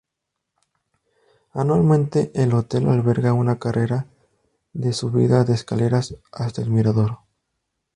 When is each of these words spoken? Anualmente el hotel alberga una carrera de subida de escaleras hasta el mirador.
Anualmente 1.53 2.31
el 2.33 2.55
hotel 2.55 2.87
alberga 2.89 3.33
una 3.33 3.59
carrera 3.59 4.07
de 4.73 4.93
subida 4.93 5.43
de 5.43 5.53
escaleras 5.53 6.15
hasta 6.31 6.63
el 6.63 6.71
mirador. 6.71 7.19